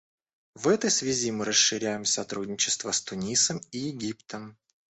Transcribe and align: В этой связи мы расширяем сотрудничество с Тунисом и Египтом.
В 0.55 0.67
этой 0.67 0.89
связи 0.89 1.29
мы 1.29 1.45
расширяем 1.45 2.05
сотрудничество 2.05 2.91
с 2.91 3.01
Тунисом 3.03 3.61
и 3.71 3.77
Египтом. 3.77 4.57